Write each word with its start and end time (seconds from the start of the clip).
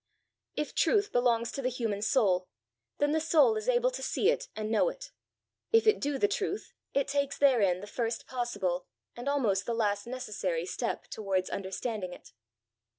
If 0.55 0.73
truth 0.73 1.11
belongs 1.11 1.51
to 1.51 1.61
the 1.61 1.69
human 1.69 2.01
soul, 2.01 2.47
then 2.97 3.11
the 3.11 3.19
soul 3.19 3.55
is 3.55 3.69
able 3.69 3.91
to 3.91 4.01
see 4.01 4.29
it 4.31 4.47
and 4.55 4.71
know 4.71 4.89
it: 4.89 5.11
if 5.71 5.85
it 5.85 5.99
do 5.99 6.17
the 6.17 6.27
truth, 6.27 6.73
it 6.95 7.07
takes 7.07 7.37
therein 7.37 7.81
the 7.81 7.85
first 7.85 8.25
possible, 8.25 8.87
and 9.15 9.29
almost 9.29 9.67
the 9.67 9.75
last 9.75 10.07
necessary 10.07 10.65
step 10.65 11.05
towards 11.09 11.51
understanding 11.51 12.13
it. 12.13 12.31